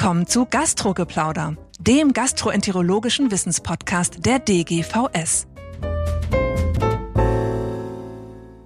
[0.00, 5.46] willkommen zu Gastrogeplauder, dem gastroenterologischen Wissenspodcast der DGVS.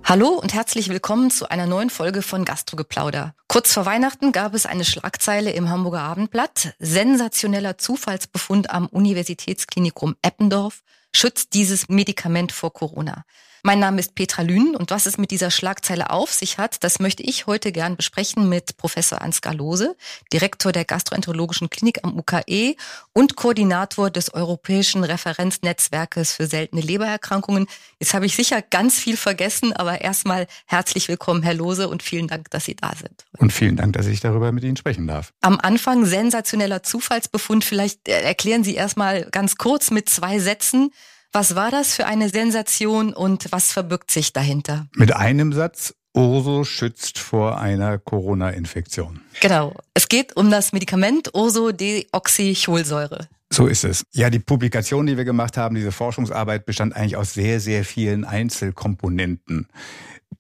[0.05, 3.35] Hallo und herzlich willkommen zu einer neuen Folge von Gastrogeplauder.
[3.49, 6.77] Kurz vor Weihnachten gab es eine Schlagzeile im Hamburger Abendblatt.
[6.79, 10.83] Sensationeller Zufallsbefund am Universitätsklinikum Eppendorf
[11.13, 13.25] schützt dieses Medikament vor Corona.
[13.67, 16.99] Mein Name ist Petra Lünen und was es mit dieser Schlagzeile auf sich hat, das
[16.99, 19.97] möchte ich heute gern besprechen mit Professor Ansgar Lose,
[20.35, 22.77] Direktor der Gastroenterologischen Klinik am UKE
[23.15, 27.67] und Koordinator des Europäischen Referenznetzwerkes für seltene Lebererkrankungen.
[27.99, 32.29] Jetzt habe ich sicher ganz viel vergessen, aber erstmal herzlich willkommen, Herr Lose, und vielen
[32.29, 33.25] Dank, dass Sie da sind.
[33.39, 35.33] Und vielen Dank, dass ich darüber mit Ihnen sprechen darf.
[35.41, 37.65] Am Anfang sensationeller Zufallsbefund.
[37.65, 40.91] Vielleicht erklären Sie erstmal ganz kurz mit zwei Sätzen,
[41.35, 44.87] was war das für eine Sensation und was verbirgt sich dahinter?
[44.95, 49.21] Mit einem Satz, Urso schützt vor einer Corona-Infektion.
[49.41, 49.75] Genau.
[49.95, 53.29] Es geht um das Medikament Ursodeoxycholsäure.
[53.51, 54.05] So ist es.
[54.13, 58.25] Ja, die Publikation, die wir gemacht haben, diese Forschungsarbeit bestand eigentlich aus sehr, sehr vielen
[58.25, 59.67] Einzelkomponenten.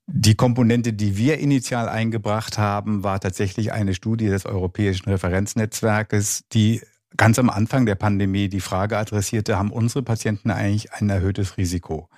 [0.06, 6.82] Die Komponente, die wir initial eingebracht haben, war tatsächlich eine Studie des Europäischen Referenznetzwerkes, die
[7.16, 12.08] ganz am Anfang der Pandemie die Frage adressierte, haben unsere Patienten eigentlich ein erhöhtes Risiko?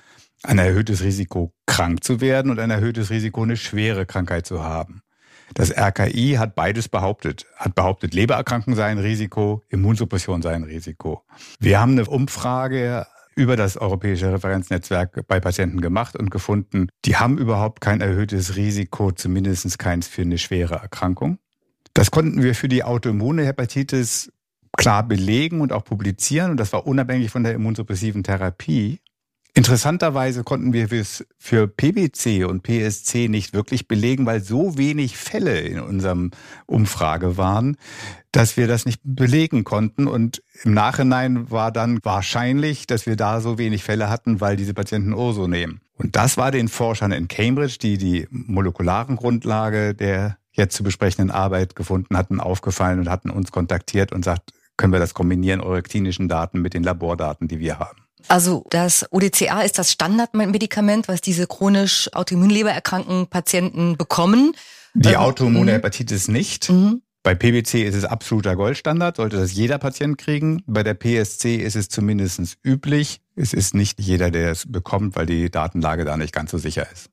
[0.42, 5.02] Ein erhöhtes Risiko, krank zu werden und ein erhöhtes Risiko, eine schwere Krankheit zu haben.
[5.54, 7.46] Das RKI hat beides behauptet.
[7.56, 11.22] Hat behauptet, Lebererkrankung sei ein Risiko, Immunsuppression sei ein Risiko.
[11.60, 17.36] Wir haben eine Umfrage über das europäische Referenznetzwerk bei Patienten gemacht und gefunden, die haben
[17.38, 21.38] überhaupt kein erhöhtes Risiko, zumindest keins für eine schwere Erkrankung.
[21.92, 24.32] Das konnten wir für die autoimmune Hepatitis
[24.76, 26.52] klar belegen und auch publizieren.
[26.52, 29.00] Und das war unabhängig von der immunsuppressiven Therapie.
[29.56, 35.60] Interessanterweise konnten wir es für PBC und PSC nicht wirklich belegen, weil so wenig Fälle
[35.60, 36.30] in unserem
[36.66, 37.78] Umfrage waren,
[38.32, 40.08] dass wir das nicht belegen konnten.
[40.08, 44.74] Und im Nachhinein war dann wahrscheinlich, dass wir da so wenig Fälle hatten, weil diese
[44.74, 45.80] Patienten Urso nehmen.
[45.94, 51.30] Und das war den Forschern in Cambridge, die die molekularen Grundlage der jetzt zu besprechenden
[51.30, 55.82] Arbeit gefunden hatten, aufgefallen und hatten uns kontaktiert und sagt, können wir das kombinieren, eure
[55.82, 57.98] klinischen Daten mit den Labordaten, die wir haben.
[58.28, 64.52] Also das ODCA ist das Standardmedikament, was diese chronisch autoimmunlebererkrankten Patienten bekommen.
[64.94, 65.76] Die ähm, autoimmune mhm.
[65.76, 66.70] Hepatitis nicht.
[66.70, 67.02] Mhm.
[67.22, 70.62] Bei PBC ist es absoluter Goldstandard, sollte das jeder Patient kriegen.
[70.66, 73.20] Bei der PSC ist es zumindest üblich.
[73.34, 76.86] Es ist nicht jeder, der es bekommt, weil die Datenlage da nicht ganz so sicher
[76.92, 77.10] ist.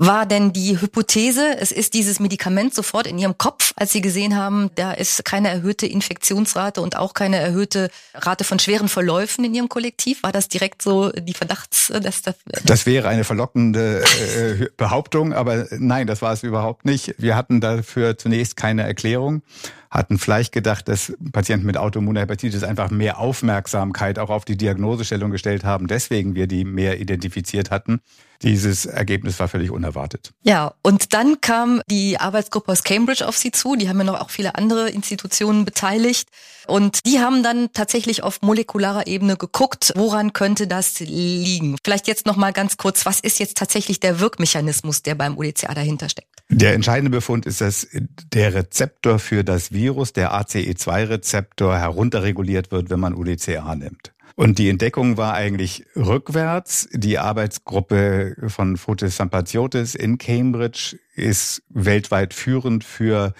[0.00, 4.36] War denn die Hypothese, es ist dieses Medikament sofort in Ihrem Kopf, als Sie gesehen
[4.36, 9.56] haben, da ist keine erhöhte Infektionsrate und auch keine erhöhte Rate von schweren Verläufen in
[9.56, 10.22] Ihrem Kollektiv?
[10.22, 11.88] War das direkt so die Verdachts...
[11.88, 17.16] Dass das, das wäre eine verlockende äh, Behauptung, aber nein, das war es überhaupt nicht.
[17.18, 19.42] Wir hatten dafür zunächst keine Erklärung
[19.90, 25.64] hatten vielleicht gedacht, dass Patienten mit Autoimmunhepatitis einfach mehr Aufmerksamkeit auch auf die Diagnosestellung gestellt
[25.64, 28.02] haben, deswegen wir die mehr identifiziert hatten.
[28.42, 30.30] Dieses Ergebnis war völlig unerwartet.
[30.42, 33.74] Ja, und dann kam die Arbeitsgruppe aus Cambridge auf Sie zu.
[33.74, 36.28] Die haben ja noch auch viele andere Institutionen beteiligt.
[36.68, 41.76] Und die haben dann tatsächlich auf molekularer Ebene geguckt, woran könnte das liegen.
[41.82, 45.74] Vielleicht jetzt noch mal ganz kurz, was ist jetzt tatsächlich der Wirkmechanismus, der beim UDCA
[45.74, 46.28] dahinter steckt?
[46.50, 47.88] Der entscheidende Befund ist, dass
[48.32, 54.12] der Rezeptor für das Virus, der ACE2-Rezeptor, herunterreguliert wird, wenn man UDCA nimmt.
[54.38, 56.88] Und die Entdeckung war eigentlich rückwärts.
[56.92, 63.34] Die Arbeitsgruppe von Fotis Sampaziotis in Cambridge ist weltweit führend für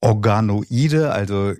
[0.00, 1.52] Organoide, also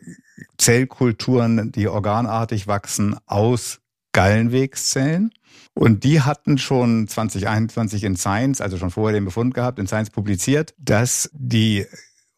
[0.56, 3.80] Zellkulturen, die organartig wachsen aus
[4.12, 5.32] Gallenwegszellen.
[5.74, 10.08] Und die hatten schon 2021 in Science, also schon vorher den Befund gehabt, in Science
[10.08, 11.84] publiziert, dass die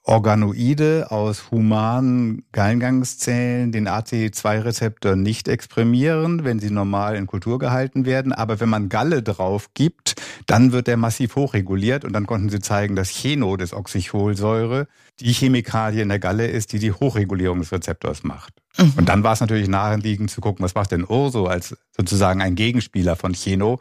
[0.03, 8.33] Organoide aus humanen Gallengangszellen den ACE2-Rezeptor nicht exprimieren, wenn sie normal in Kultur gehalten werden.
[8.33, 10.15] Aber wenn man Galle drauf gibt,
[10.47, 14.89] dann wird der massiv hochreguliert und dann konnten sie zeigen, dass Cheno des Oxycholsäure
[15.21, 18.55] die Chemikalie in der Galle ist, die die Hochregulierung des Rezeptors macht.
[18.79, 18.95] Mhm.
[18.97, 22.55] Und dann war es natürlich naheliegend zu gucken, was macht denn Urso als sozusagen ein
[22.55, 23.79] Gegenspieler von Cheno.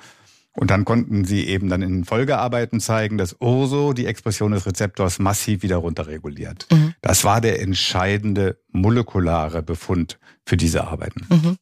[0.59, 5.17] Und dann konnten sie eben dann in Folgearbeiten zeigen, dass Urso die Expression des Rezeptors
[5.17, 6.67] massiv wieder runterreguliert.
[6.69, 6.95] Mhm.
[7.01, 11.25] Das war der entscheidende molekulare Befund für diese Arbeiten.
[11.29, 11.57] Mhm.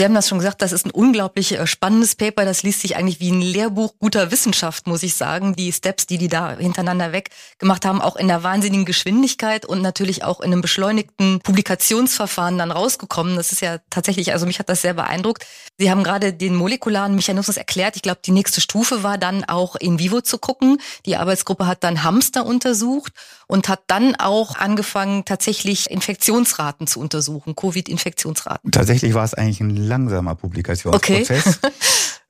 [0.00, 2.46] Sie haben das schon gesagt, das ist ein unglaublich äh, spannendes Paper.
[2.46, 5.54] Das liest sich eigentlich wie ein Lehrbuch guter Wissenschaft, muss ich sagen.
[5.54, 9.82] Die Steps, die die da hintereinander weg gemacht haben, auch in der wahnsinnigen Geschwindigkeit und
[9.82, 13.36] natürlich auch in einem beschleunigten Publikationsverfahren dann rausgekommen.
[13.36, 15.44] Das ist ja tatsächlich, also mich hat das sehr beeindruckt.
[15.76, 17.96] Sie haben gerade den molekularen Mechanismus erklärt.
[17.96, 20.78] Ich glaube, die nächste Stufe war dann auch in vivo zu gucken.
[21.04, 23.12] Die Arbeitsgruppe hat dann Hamster untersucht
[23.48, 28.70] und hat dann auch angefangen, tatsächlich Infektionsraten zu untersuchen, Covid-Infektionsraten.
[28.70, 31.58] Tatsächlich war es eigentlich ein langsamer Publikationsprozess.
[31.62, 31.72] Okay.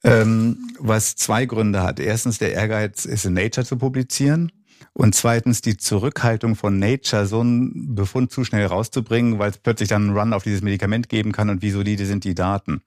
[0.04, 2.00] ähm, was zwei Gründe hat.
[2.00, 4.50] Erstens der Ehrgeiz, es in Nature zu publizieren.
[4.92, 9.88] Und zweitens die Zurückhaltung von Nature, so einen Befund zu schnell rauszubringen, weil es plötzlich
[9.88, 12.82] dann einen Run auf dieses Medikament geben kann und wie solide sind die Daten.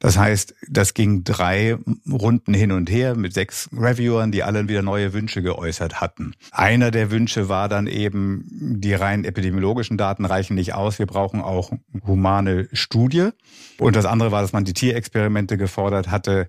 [0.00, 1.76] Das heißt, das ging drei
[2.10, 6.34] Runden hin und her mit sechs Reviewern, die alle wieder neue Wünsche geäußert hatten.
[6.52, 11.40] Einer der Wünsche war dann eben, die rein epidemiologischen Daten reichen nicht aus, wir brauchen
[11.40, 11.72] auch
[12.06, 13.30] humane Studie.
[13.78, 16.48] Und das andere war, dass man die Tierexperimente gefordert hatte,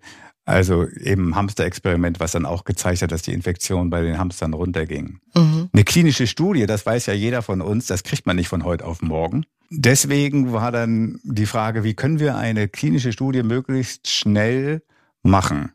[0.50, 5.20] also eben Hamsterexperiment, was dann auch gezeigt hat, dass die Infektion bei den Hamstern runterging.
[5.36, 5.70] Mhm.
[5.72, 8.86] Eine klinische Studie, das weiß ja jeder von uns, das kriegt man nicht von heute
[8.86, 9.46] auf morgen.
[9.70, 14.82] Deswegen war dann die Frage, wie können wir eine klinische Studie möglichst schnell
[15.22, 15.72] machen?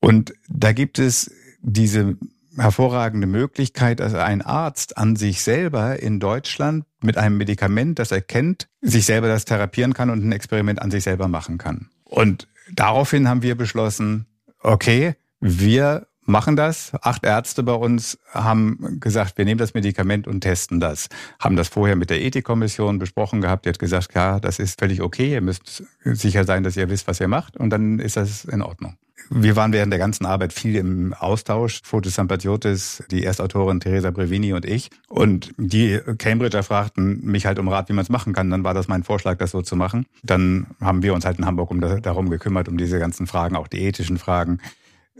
[0.00, 2.16] Und da gibt es diese
[2.56, 8.22] hervorragende Möglichkeit, dass ein Arzt an sich selber in Deutschland mit einem Medikament, das er
[8.22, 11.90] kennt, sich selber das therapieren kann und ein Experiment an sich selber machen kann.
[12.04, 14.26] Und daraufhin haben wir beschlossen,
[14.60, 16.92] okay, wir machen das.
[17.00, 21.08] Acht Ärzte bei uns haben gesagt, wir nehmen das Medikament und testen das.
[21.40, 23.64] Haben das vorher mit der Ethikkommission besprochen gehabt.
[23.64, 25.32] Die hat gesagt, ja, das ist völlig okay.
[25.32, 27.56] Ihr müsst sicher sein, dass ihr wisst, was ihr macht.
[27.56, 28.96] Und dann ist das in Ordnung.
[29.30, 31.80] Wir waren während der ganzen Arbeit viel im Austausch.
[31.84, 34.90] Fotis Sampathiotis, die Erstautorin Teresa Brevini und ich.
[35.08, 38.50] Und die Cambridger fragten mich halt um Rat, wie man es machen kann.
[38.50, 40.06] Dann war das mein Vorschlag, das so zu machen.
[40.22, 43.68] Dann haben wir uns halt in Hamburg um darum gekümmert, um diese ganzen Fragen, auch
[43.68, 44.60] die ethischen Fragen.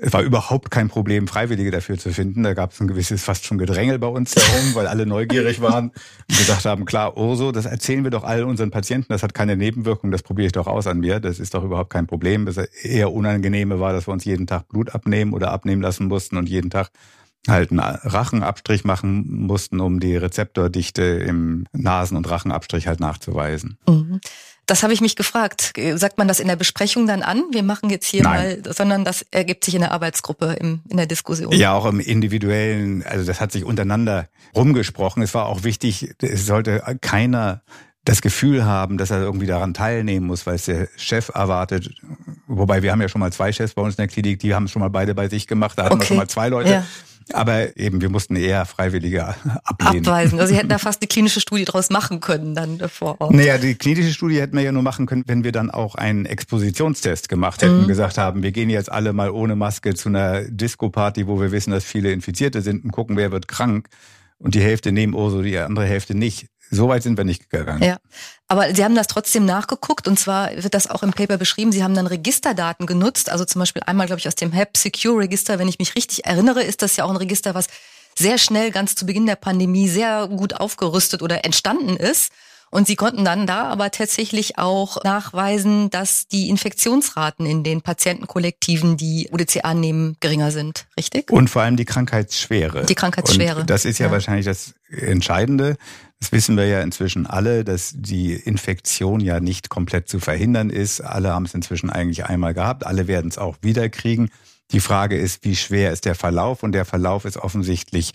[0.00, 2.45] Es war überhaupt kein Problem, Freiwillige dafür zu finden.
[2.45, 5.91] Da gab es ein gewisses fast schon Gedrängel bei uns herum, weil alle neugierig waren
[5.91, 9.56] und gesagt haben, klar, Urso, das erzählen wir doch allen unseren Patienten, das hat keine
[9.56, 12.47] Nebenwirkung, das probiere ich doch aus an mir, das ist doch überhaupt kein Problem.
[12.47, 16.37] Das eher unangenehme war, dass wir uns jeden Tag Blut abnehmen oder abnehmen lassen mussten
[16.37, 16.91] und jeden Tag
[17.47, 23.79] halt einen Rachenabstrich machen mussten, um die Rezeptordichte im Nasen- und Rachenabstrich halt nachzuweisen.
[23.89, 24.21] Mhm.
[24.69, 25.73] Das habe ich mich gefragt.
[25.94, 27.43] Sagt man das in der Besprechung dann an?
[27.53, 28.61] Wir machen jetzt hier Nein.
[28.62, 31.53] mal, sondern das ergibt sich in der Arbeitsgruppe im, in der Diskussion.
[31.55, 35.23] Ja, auch im individuellen, also das hat sich untereinander rumgesprochen.
[35.23, 37.62] Es war auch wichtig, es sollte keiner
[38.05, 41.91] das Gefühl haben, dass er irgendwie daran teilnehmen muss, weil es der Chef erwartet.
[42.47, 44.64] Wobei wir haben ja schon mal zwei Chefs bei uns in der Klinik, die haben
[44.64, 45.79] es schon mal beide bei sich gemacht.
[45.79, 46.03] Da hatten okay.
[46.03, 46.71] wir schon mal zwei Leute.
[46.71, 46.85] Ja.
[47.32, 49.26] Aber eben, wir mussten eher Freiwillige
[49.64, 50.06] ablehnen.
[50.06, 50.38] Abweisen.
[50.40, 53.32] Also Sie hätten da fast eine klinische Studie draus machen können dann vor Ort.
[53.32, 56.26] Naja, die klinische Studie hätten wir ja nur machen können, wenn wir dann auch einen
[56.26, 57.88] Expositionstest gemacht hätten, mhm.
[57.88, 61.70] gesagt haben, wir gehen jetzt alle mal ohne Maske zu einer Disco-Party, wo wir wissen,
[61.70, 63.88] dass viele Infizierte sind und gucken, wer wird krank.
[64.38, 66.46] Und die Hälfte nehmen Urso, die andere Hälfte nicht.
[66.70, 67.82] So weit sind wir nicht gegangen.
[67.82, 67.99] Ja.
[68.47, 71.73] Aber Sie haben das trotzdem nachgeguckt und zwar wird das auch im Paper beschrieben.
[71.73, 75.19] Sie haben dann Registerdaten genutzt, also zum Beispiel einmal, glaube ich, aus dem HEP Secure
[75.19, 75.59] Register.
[75.59, 77.69] Wenn ich mich richtig erinnere, ist das ja auch ein Register, was
[78.17, 82.32] sehr schnell, ganz zu Beginn der Pandemie, sehr gut aufgerüstet oder entstanden ist.
[82.71, 88.97] Und sie konnten dann da aber tatsächlich auch nachweisen, dass die Infektionsraten in den Patientenkollektiven,
[88.97, 90.87] die UDCA nehmen, geringer sind.
[90.99, 91.31] Richtig?
[91.31, 92.85] Und vor allem die Krankheitsschwere.
[92.85, 93.61] Die Krankheitsschwere.
[93.61, 95.76] Und das ist ja, ja wahrscheinlich das Entscheidende.
[96.20, 101.00] Das wissen wir ja inzwischen alle, dass die Infektion ja nicht komplett zu verhindern ist.
[101.00, 102.85] Alle haben es inzwischen eigentlich einmal gehabt.
[102.85, 104.31] Alle werden es auch wieder kriegen.
[104.73, 106.62] Die Frage ist, wie schwer ist der Verlauf?
[106.62, 108.12] Und der Verlauf ist offensichtlich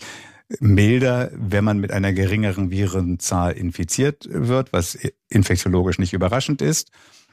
[0.60, 6.90] milder, wenn man mit einer geringeren Virenzahl infiziert wird, was infektiologisch nicht überraschend ist.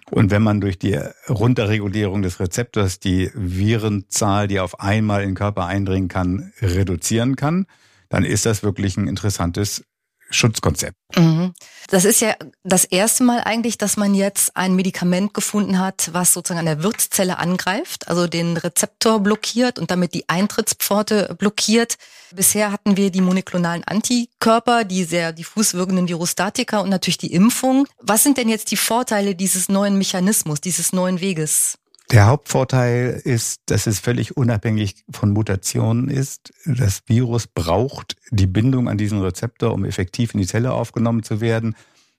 [0.09, 5.35] Und wenn man durch die Runterregulierung des Rezeptors die Virenzahl, die auf einmal in den
[5.35, 7.65] Körper eindringen kann, reduzieren kann,
[8.09, 9.85] dann ist das wirklich ein interessantes
[10.31, 10.95] Schutzkonzept.
[11.15, 11.53] Mhm.
[11.89, 16.33] Das ist ja das erste Mal eigentlich, dass man jetzt ein Medikament gefunden hat, was
[16.33, 21.97] sozusagen an der Wirtszelle angreift, also den Rezeptor blockiert und damit die Eintrittspforte blockiert.
[22.33, 27.87] Bisher hatten wir die monoklonalen Antikörper, die sehr diffus wirkenden Virostatika und natürlich die Impfung.
[27.99, 31.77] Was sind denn jetzt die Vorteile dieses neuen Mechanismus, dieses neuen Weges?
[32.11, 36.51] Der Hauptvorteil ist, dass es völlig unabhängig von Mutationen ist.
[36.65, 41.39] Das Virus braucht die Bindung an diesen Rezeptor, um effektiv in die Zelle aufgenommen zu
[41.39, 41.73] werden.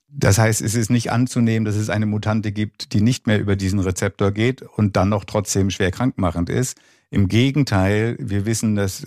[0.08, 3.54] Das heißt, es ist nicht anzunehmen, dass es eine Mutante gibt, die nicht mehr über
[3.54, 6.78] diesen Rezeptor geht und dann noch trotzdem schwer krankmachend ist.
[7.10, 9.06] Im Gegenteil, wir wissen, dass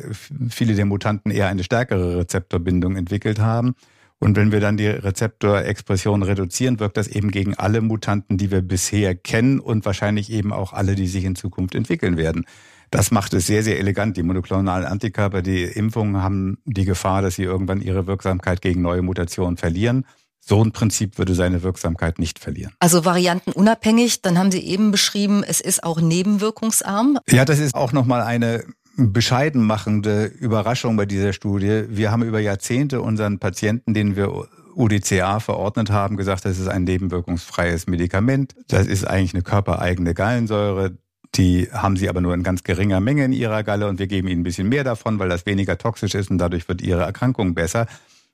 [0.50, 3.75] viele der Mutanten eher eine stärkere Rezeptorbindung entwickelt haben
[4.19, 8.62] Und wenn wir dann die Rezeptorexpression reduzieren, wirkt das eben gegen alle Mutanten, die wir
[8.62, 12.45] bisher kennen und wahrscheinlich eben auch alle, die sich in Zukunft entwickeln werden.
[12.91, 14.15] Das macht es sehr, sehr elegant.
[14.15, 19.01] Die monoklonalen Antikörper, die Impfungen haben die Gefahr, dass sie irgendwann ihre Wirksamkeit gegen neue
[19.01, 20.05] Mutationen verlieren.
[20.39, 22.74] So ein Prinzip würde seine Wirksamkeit nicht verlieren.
[22.79, 27.17] Also variantenunabhängig, dann haben Sie eben beschrieben, es ist auch nebenwirkungsarm.
[27.27, 28.63] Ja, das ist auch nochmal eine
[28.97, 31.85] bescheiden machende Überraschung bei dieser Studie.
[31.89, 36.83] Wir haben über Jahrzehnte unseren Patienten, denen wir UDCA verordnet haben, gesagt, das ist ein
[36.83, 38.55] nebenwirkungsfreies Medikament.
[38.67, 40.97] Das ist eigentlich eine körpereigene Gallensäure.
[41.35, 44.27] Die haben sie aber nur in ganz geringer Menge in ihrer Galle und wir geben
[44.27, 47.53] ihnen ein bisschen mehr davon, weil das weniger toxisch ist und dadurch wird ihre Erkrankung
[47.53, 47.87] besser.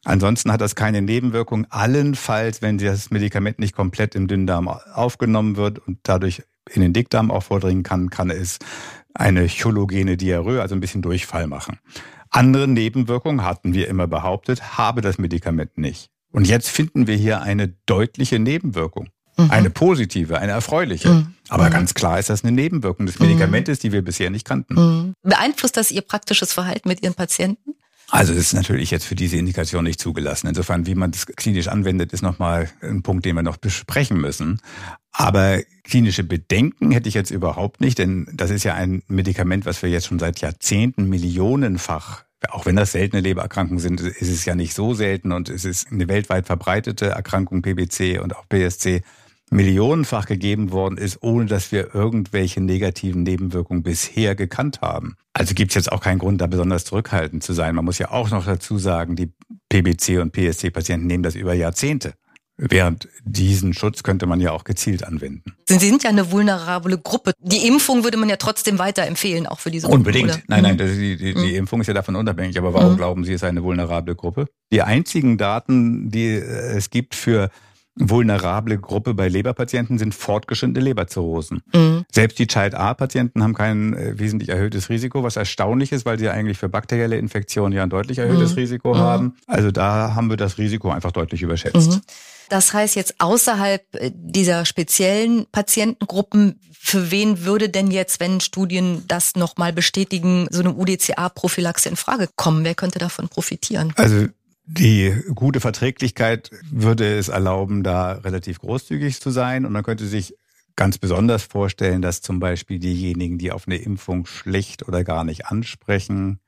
[0.03, 1.67] Ansonsten hat das keine Nebenwirkung.
[1.69, 7.31] Allenfalls, wenn das Medikament nicht komplett im Dünndarm aufgenommen wird und dadurch in den Dickdarm
[7.31, 8.59] auch vordringen kann, kann es
[9.13, 11.79] eine chologene Diarrhoe, also ein bisschen Durchfall machen.
[12.29, 16.09] Andere Nebenwirkungen hatten wir immer behauptet, habe das Medikament nicht.
[16.31, 19.09] Und jetzt finden wir hier eine deutliche Nebenwirkung.
[19.37, 19.51] Mhm.
[19.51, 21.09] Eine positive, eine erfreuliche.
[21.09, 21.35] Mhm.
[21.49, 21.73] Aber mhm.
[21.73, 24.75] ganz klar ist das eine Nebenwirkung des Medikamentes, die wir bisher nicht kannten.
[24.75, 25.13] Mhm.
[25.23, 27.75] Beeinflusst das Ihr praktisches Verhalten mit Ihren Patienten?
[28.11, 30.47] Also das ist natürlich jetzt für diese Indikation nicht zugelassen.
[30.47, 34.59] Insofern, wie man das klinisch anwendet, ist nochmal ein Punkt, den wir noch besprechen müssen.
[35.13, 39.81] Aber klinische Bedenken hätte ich jetzt überhaupt nicht, denn das ist ja ein Medikament, was
[39.81, 44.55] wir jetzt schon seit Jahrzehnten millionenfach auch wenn das seltene Lebererkrankungen sind, ist es ja
[44.55, 49.03] nicht so selten und es ist eine weltweit verbreitete Erkrankung PBC und auch PSC
[49.51, 55.17] millionenfach gegeben worden ist, ohne dass wir irgendwelche negativen Nebenwirkungen bisher gekannt haben.
[55.33, 57.75] Also gibt es jetzt auch keinen Grund, da besonders zurückhaltend zu sein.
[57.75, 59.31] Man muss ja auch noch dazu sagen, die
[59.69, 62.13] PBC und PSC-Patienten nehmen das über Jahrzehnte.
[62.63, 65.55] Während diesen Schutz könnte man ja auch gezielt anwenden.
[65.67, 67.31] Sie sind ja eine vulnerable Gruppe.
[67.39, 69.97] Die Impfung würde man ja trotzdem weiterempfehlen, auch für diese Gruppe.
[69.97, 70.29] Unbedingt.
[70.29, 70.41] Oder?
[70.47, 70.99] Nein, nein, mhm.
[70.99, 71.55] die, die, die mhm.
[71.55, 72.57] Impfung ist ja davon unabhängig.
[72.59, 72.97] Aber warum mhm.
[72.97, 74.47] glauben Sie, es ist eine vulnerable Gruppe?
[74.71, 77.49] Die einzigen Daten, die es gibt für
[77.95, 81.61] vulnerable Gruppe bei Leberpatienten sind fortgeschrittene Leberzirrhosen.
[81.73, 82.05] Mhm.
[82.11, 86.57] Selbst die Child-A-Patienten haben kein äh, wesentlich erhöhtes Risiko, was erstaunlich ist, weil sie eigentlich
[86.57, 88.59] für bakterielle Infektionen ja ein deutlich erhöhtes mhm.
[88.59, 88.99] Risiko mhm.
[88.99, 89.37] haben.
[89.47, 91.91] Also da haben wir das Risiko einfach deutlich überschätzt.
[91.91, 92.01] Mhm.
[92.49, 99.03] Das heißt jetzt außerhalb äh, dieser speziellen Patientengruppen, für wen würde denn jetzt, wenn Studien
[99.07, 102.63] das nochmal bestätigen, so eine UDCA-Prophylaxe in Frage kommen?
[102.63, 103.93] Wer könnte davon profitieren?
[103.97, 104.27] Also
[104.77, 109.65] die gute Verträglichkeit würde es erlauben, da relativ großzügig zu sein.
[109.65, 110.35] Und man könnte sich
[110.75, 115.47] ganz besonders vorstellen, dass zum Beispiel diejenigen, die auf eine Impfung schlecht oder gar nicht
[115.47, 116.39] ansprechen,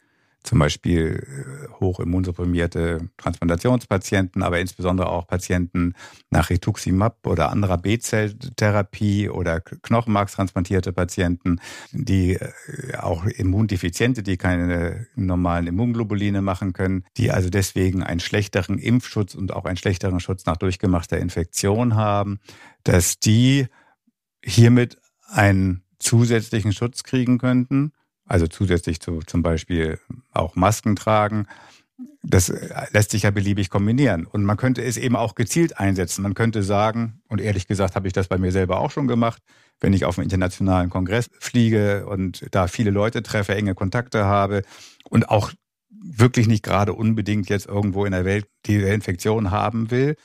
[0.43, 5.93] zum Beispiel äh, hochimmunsupprimierte Transplantationspatienten, aber insbesondere auch Patienten
[6.29, 11.59] nach Rituximab oder anderer B-Zelltherapie oder Knochenmarkstransplantierte Patienten,
[11.91, 12.51] die äh,
[12.97, 19.53] auch Immundefiziente, die keine normalen Immunglobuline machen können, die also deswegen einen schlechteren Impfschutz und
[19.53, 22.39] auch einen schlechteren Schutz nach durchgemachter Infektion haben,
[22.83, 23.67] dass die
[24.43, 24.97] hiermit
[25.27, 27.93] einen zusätzlichen Schutz kriegen könnten
[28.25, 29.99] also zusätzlich zu zum Beispiel
[30.31, 31.47] auch Masken tragen.
[32.23, 32.51] Das
[32.91, 34.25] lässt sich ja beliebig kombinieren.
[34.25, 36.23] Und man könnte es eben auch gezielt einsetzen.
[36.23, 39.41] Man könnte sagen, und ehrlich gesagt habe ich das bei mir selber auch schon gemacht,
[39.79, 44.63] wenn ich auf einen internationalen Kongress fliege und da viele Leute treffe, enge Kontakte habe
[45.09, 45.51] und auch
[45.89, 50.15] wirklich nicht gerade unbedingt jetzt irgendwo in der Welt die Infektion haben will,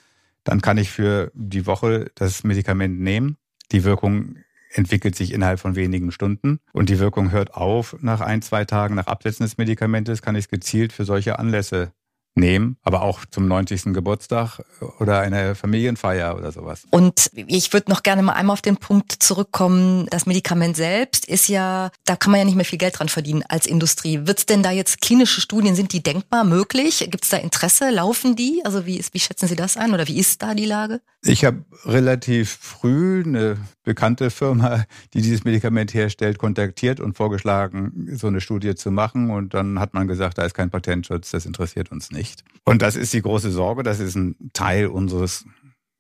[0.45, 3.37] dann kann ich für die Woche das Medikament nehmen.
[3.71, 4.37] Die Wirkung
[4.71, 8.95] entwickelt sich innerhalb von wenigen Stunden und die Wirkung hört auf nach ein, zwei Tagen
[8.95, 11.93] nach Absetzen des Medikamentes, kann ich es gezielt für solche Anlässe
[12.39, 13.93] nehmen, aber auch zum 90.
[13.93, 14.61] Geburtstag
[14.99, 16.85] oder eine Familienfeier oder sowas.
[16.91, 20.07] Und ich würde noch gerne mal einmal auf den Punkt zurückkommen.
[20.11, 23.45] Das Medikament selbst ist ja, da kann man ja nicht mehr viel Geld dran verdienen
[23.49, 24.27] als Industrie.
[24.27, 27.07] Wird es denn da jetzt klinische Studien, sind die denkbar möglich?
[27.11, 27.91] Gibt es da Interesse?
[27.91, 28.63] Laufen die?
[28.65, 31.01] Also wie, ist, wie schätzen Sie das ein oder wie ist da die Lage?
[31.23, 34.85] Ich habe relativ früh eine bekannte Firma,
[35.15, 39.31] die dieses Medikament herstellt, kontaktiert und vorgeschlagen, so eine Studie zu machen.
[39.31, 42.45] Und dann hat man gesagt, da ist kein Patentschutz, das interessiert uns nicht.
[42.65, 45.45] Und das ist die große Sorge, das ist ein Teil unseres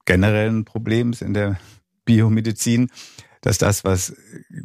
[0.04, 1.58] generellen Problems in der
[2.04, 2.88] Biomedizin,
[3.40, 4.14] dass das, was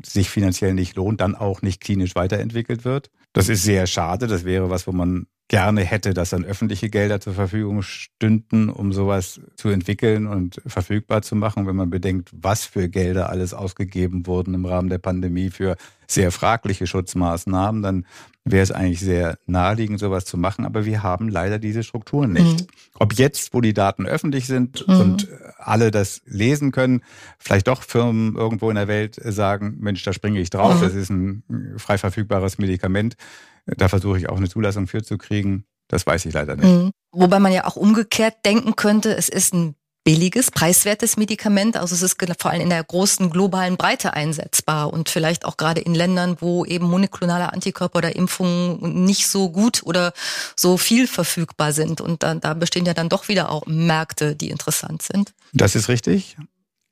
[0.03, 3.10] sich finanziell nicht lohnt, dann auch nicht klinisch weiterentwickelt wird.
[3.33, 4.27] Das ist sehr schade.
[4.27, 8.93] Das wäre was, wo man gerne hätte, dass dann öffentliche Gelder zur Verfügung stünden, um
[8.93, 11.67] sowas zu entwickeln und verfügbar zu machen.
[11.67, 15.75] Wenn man bedenkt, was für Gelder alles ausgegeben wurden im Rahmen der Pandemie für
[16.07, 18.05] sehr fragliche Schutzmaßnahmen, dann
[18.45, 20.65] wäre es eigentlich sehr naheliegend, sowas zu machen.
[20.65, 22.62] Aber wir haben leider diese Strukturen nicht.
[22.62, 22.67] Mhm.
[22.95, 25.00] Ob jetzt, wo die Daten öffentlich sind mhm.
[25.00, 27.01] und alle das lesen können,
[27.38, 30.83] vielleicht doch Firmen irgendwo in der Welt sagen, Mensch, da springe ich drauf, mhm.
[30.83, 31.43] das ist ein
[31.77, 33.17] frei verfügbares Medikament
[33.65, 35.65] da versuche ich auch eine Zulassung für zu kriegen.
[35.88, 36.65] Das weiß ich leider nicht.
[36.65, 36.91] Mhm.
[37.12, 41.77] Wobei man ja auch umgekehrt denken könnte, es ist ein billiges, preiswertes Medikament.
[41.77, 45.82] Also es ist vor allem in der großen globalen Breite einsetzbar und vielleicht auch gerade
[45.82, 50.13] in Ländern, wo eben monoklonale Antikörper oder Impfungen nicht so gut oder
[50.55, 52.01] so viel verfügbar sind.
[52.01, 55.34] Und da, da bestehen ja dann doch wieder auch Märkte, die interessant sind.
[55.53, 56.38] Das ist richtig.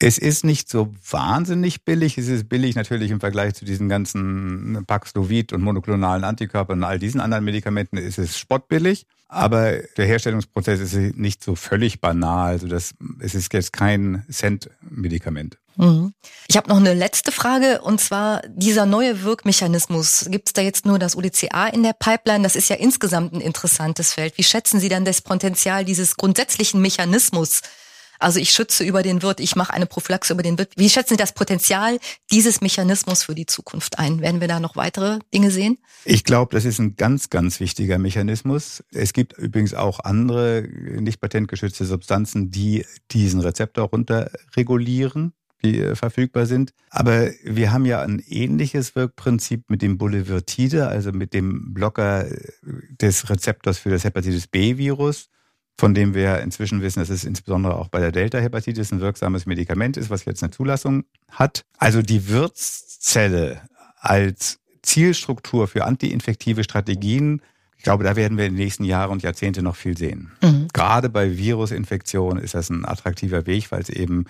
[0.03, 2.17] Es ist nicht so wahnsinnig billig.
[2.17, 6.97] Es ist billig natürlich im Vergleich zu diesen ganzen Paxlovid und monoklonalen Antikörpern und all
[6.97, 9.05] diesen anderen Medikamenten ist es spottbillig.
[9.27, 12.53] Aber der Herstellungsprozess ist nicht so völlig banal.
[12.53, 15.59] Also das, es ist jetzt kein Cent-Medikament.
[15.77, 16.13] Mhm.
[16.47, 20.25] Ich habe noch eine letzte Frage und zwar dieser neue Wirkmechanismus.
[20.31, 22.41] Gibt es da jetzt nur das UDCA in der Pipeline?
[22.41, 24.35] Das ist ja insgesamt ein interessantes Feld.
[24.39, 27.61] Wie schätzen Sie dann das Potenzial dieses grundsätzlichen Mechanismus
[28.21, 30.73] also ich schütze über den Wirt, ich mache eine Prophylaxe über den Wirt.
[30.77, 31.99] Wie schätzen Sie das Potenzial
[32.31, 34.21] dieses Mechanismus für die Zukunft ein?
[34.21, 35.77] Werden wir da noch weitere Dinge sehen?
[36.05, 38.83] Ich glaube, das ist ein ganz, ganz wichtiger Mechanismus.
[38.93, 46.45] Es gibt übrigens auch andere nicht patentgeschützte Substanzen, die diesen Rezeptor runterregulieren die äh, verfügbar
[46.45, 46.73] sind.
[46.89, 52.51] Aber wir haben ja ein ähnliches Wirkprinzip mit dem Bulevirtide, also mit dem Blocker äh,
[52.99, 55.29] des Rezeptors für das Hepatitis B-Virus
[55.77, 59.97] von dem wir inzwischen wissen, dass es insbesondere auch bei der Delta-Hepatitis ein wirksames Medikament
[59.97, 61.63] ist, was jetzt eine Zulassung hat.
[61.77, 63.61] Also die Wirtszelle
[63.99, 67.41] als Zielstruktur für antiinfektive Strategien,
[67.77, 70.31] ich glaube, da werden wir in den nächsten Jahren und Jahrzehnten noch viel sehen.
[70.43, 70.67] Mhm.
[70.71, 74.25] Gerade bei Virusinfektionen ist das ein attraktiver Weg, weil es eben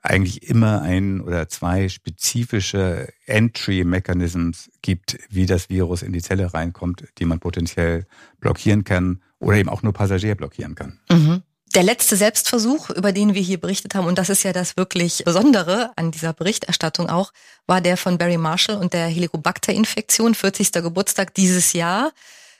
[0.00, 7.04] eigentlich immer ein oder zwei spezifische Entry-Mechanisms gibt, wie das Virus in die Zelle reinkommt,
[7.18, 8.06] die man potenziell
[8.40, 11.00] blockieren kann oder eben auch nur Passagier blockieren kann.
[11.10, 11.42] Mhm.
[11.74, 15.22] Der letzte Selbstversuch, über den wir hier berichtet haben, und das ist ja das wirklich
[15.24, 17.32] Besondere an dieser Berichterstattung auch,
[17.66, 20.72] war der von Barry Marshall und der Helicobacter-Infektion, 40.
[20.72, 22.12] Geburtstag dieses Jahr.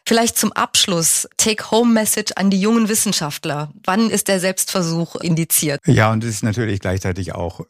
[0.06, 3.72] Vielleicht zum Abschluss, Take-Home-Message an die jungen Wissenschaftler.
[3.84, 5.80] Wann ist der Selbstversuch indiziert?
[5.86, 7.60] Ja, und es ist natürlich gleichzeitig auch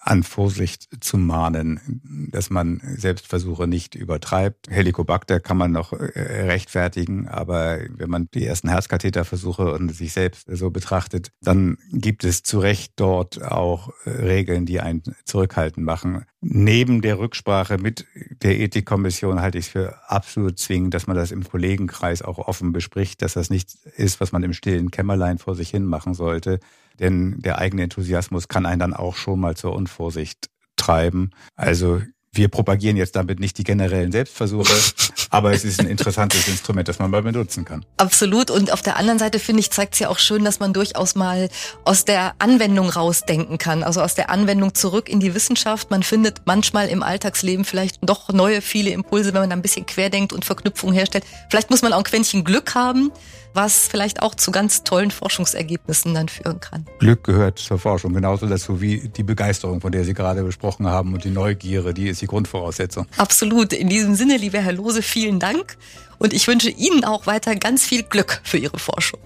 [0.00, 4.70] an Vorsicht zu mahnen, dass man Selbstversuche nicht übertreibt.
[4.70, 10.46] Helicobacter kann man noch äh, rechtfertigen, aber wenn man die ersten Herzkatheterversuche und sich selbst
[10.50, 16.24] so betrachtet, dann gibt es zu Recht dort auch äh, Regeln, die einen zurückhaltend machen.
[16.40, 18.06] Neben der Rücksprache mit
[18.42, 22.72] der Ethikkommission halte ich es für absolut zwingend, dass man das im Kollegenkreis auch offen
[22.72, 26.58] bespricht, dass das nicht ist, was man im stillen Kämmerlein vor sich hin machen sollte.
[27.00, 31.30] Denn der eigene Enthusiasmus kann einen dann auch schon mal zur Unvorsicht treiben.
[31.56, 34.72] Also wir propagieren jetzt damit nicht die generellen Selbstversuche,
[35.30, 37.84] aber es ist ein interessantes Instrument, das man mal benutzen kann.
[37.96, 38.52] Absolut.
[38.52, 41.16] Und auf der anderen Seite finde ich, zeigt es ja auch schön, dass man durchaus
[41.16, 41.48] mal
[41.84, 43.82] aus der Anwendung rausdenken kann.
[43.82, 45.90] Also aus der Anwendung zurück in die Wissenschaft.
[45.90, 49.86] Man findet manchmal im Alltagsleben vielleicht doch neue, viele Impulse, wenn man da ein bisschen
[49.86, 51.24] querdenkt und Verknüpfungen herstellt.
[51.48, 53.10] Vielleicht muss man auch ein Quäntchen Glück haben
[53.54, 56.86] was vielleicht auch zu ganz tollen Forschungsergebnissen dann führen kann.
[56.98, 61.14] Glück gehört zur Forschung genauso dazu wie die Begeisterung, von der Sie gerade besprochen haben
[61.14, 63.06] und die Neugierde, die ist die Grundvoraussetzung.
[63.16, 63.72] Absolut.
[63.72, 65.76] In diesem Sinne, lieber Herr Lose, vielen Dank
[66.18, 69.20] und ich wünsche Ihnen auch weiter ganz viel Glück für Ihre Forschung.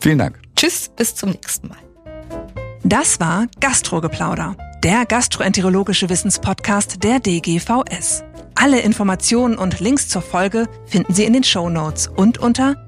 [0.00, 0.38] Vielen Dank.
[0.56, 1.78] Tschüss, bis zum nächsten Mal.
[2.84, 8.24] Das war Gastrogeplauder, der gastroenterologische Wissenspodcast der DGVS.
[8.54, 12.87] Alle Informationen und Links zur Folge finden Sie in den Show Notes und unter